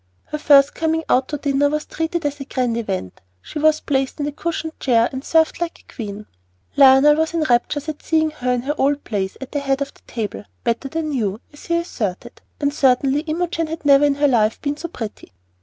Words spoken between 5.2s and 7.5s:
served like a queen. Lionel was in